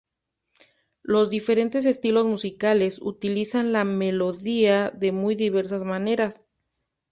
Los 1.03 1.29
diferentes 1.29 1.85
estilos 1.85 2.25
musicales 2.25 2.99
utilizan 3.03 3.71
la 3.71 3.83
melodía 3.83 4.89
de 4.89 5.11
muy 5.11 5.35
diversas 5.35 5.83
maneras. 5.83 6.47